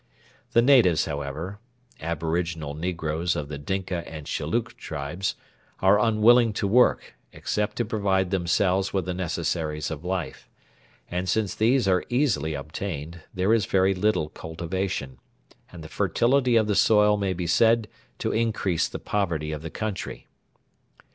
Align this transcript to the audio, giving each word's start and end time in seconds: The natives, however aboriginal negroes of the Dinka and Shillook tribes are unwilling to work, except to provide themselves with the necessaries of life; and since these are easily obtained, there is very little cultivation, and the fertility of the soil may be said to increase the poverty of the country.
The 0.53 0.63
natives, 0.63 1.05
however 1.05 1.59
aboriginal 2.01 2.73
negroes 2.73 3.35
of 3.35 3.49
the 3.49 3.59
Dinka 3.59 4.03
and 4.09 4.25
Shillook 4.27 4.75
tribes 4.75 5.35
are 5.79 5.99
unwilling 5.99 6.53
to 6.53 6.65
work, 6.67 7.13
except 7.31 7.75
to 7.75 7.85
provide 7.85 8.31
themselves 8.31 8.93
with 8.93 9.05
the 9.05 9.13
necessaries 9.13 9.91
of 9.91 10.03
life; 10.03 10.49
and 11.11 11.29
since 11.29 11.53
these 11.53 11.87
are 11.87 12.03
easily 12.09 12.55
obtained, 12.55 13.21
there 13.31 13.53
is 13.53 13.67
very 13.67 13.93
little 13.93 14.29
cultivation, 14.29 15.19
and 15.71 15.83
the 15.83 15.87
fertility 15.87 16.55
of 16.55 16.65
the 16.65 16.73
soil 16.73 17.15
may 17.15 17.33
be 17.33 17.45
said 17.45 17.87
to 18.17 18.31
increase 18.31 18.87
the 18.87 18.97
poverty 18.97 19.51
of 19.51 19.61
the 19.61 19.69
country. 19.69 20.25